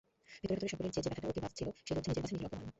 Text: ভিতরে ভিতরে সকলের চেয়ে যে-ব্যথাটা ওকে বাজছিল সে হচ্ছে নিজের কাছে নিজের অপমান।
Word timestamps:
ভিতরে 0.41 0.53
ভিতরে 0.55 0.71
সকলের 0.73 0.91
চেয়ে 0.93 1.03
যে-ব্যথাটা 1.05 1.29
ওকে 1.31 1.41
বাজছিল 1.45 1.67
সে 1.85 1.91
হচ্ছে 1.95 2.07
নিজের 2.11 2.23
কাছে 2.23 2.33
নিজের 2.35 2.47
অপমান। 2.49 2.63